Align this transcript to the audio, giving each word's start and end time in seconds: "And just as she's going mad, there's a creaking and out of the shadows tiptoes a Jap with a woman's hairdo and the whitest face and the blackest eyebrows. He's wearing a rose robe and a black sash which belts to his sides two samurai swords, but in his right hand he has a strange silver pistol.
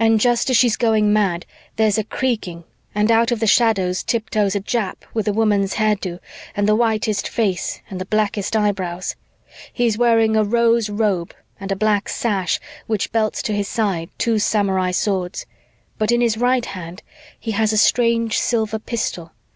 "And 0.00 0.20
just 0.20 0.50
as 0.50 0.56
she's 0.56 0.76
going 0.76 1.12
mad, 1.12 1.46
there's 1.76 1.96
a 1.96 2.02
creaking 2.02 2.64
and 2.96 3.12
out 3.12 3.30
of 3.30 3.38
the 3.38 3.46
shadows 3.46 4.02
tiptoes 4.02 4.56
a 4.56 4.60
Jap 4.60 5.04
with 5.14 5.28
a 5.28 5.32
woman's 5.32 5.74
hairdo 5.74 6.18
and 6.56 6.68
the 6.68 6.74
whitest 6.74 7.28
face 7.28 7.80
and 7.88 8.00
the 8.00 8.04
blackest 8.04 8.56
eyebrows. 8.56 9.14
He's 9.72 9.96
wearing 9.96 10.36
a 10.36 10.42
rose 10.42 10.90
robe 10.90 11.32
and 11.60 11.70
a 11.70 11.76
black 11.76 12.08
sash 12.08 12.58
which 12.88 13.12
belts 13.12 13.40
to 13.42 13.52
his 13.54 13.68
sides 13.68 14.10
two 14.18 14.40
samurai 14.40 14.90
swords, 14.90 15.46
but 15.96 16.10
in 16.10 16.20
his 16.20 16.36
right 16.36 16.66
hand 16.66 17.04
he 17.38 17.52
has 17.52 17.72
a 17.72 17.76
strange 17.78 18.40
silver 18.40 18.80
pistol. 18.80 19.30